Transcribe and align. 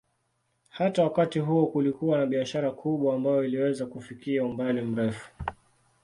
Hata 0.69 1.03
wakati 1.03 1.39
huo 1.39 1.67
kulikuwa 1.67 2.17
na 2.17 2.25
biashara 2.25 2.71
kubwa 2.71 3.15
ambayo 3.15 3.43
iliweza 3.43 3.85
kufikia 3.85 4.45
umbali 4.45 4.81
mrefu. 4.81 5.31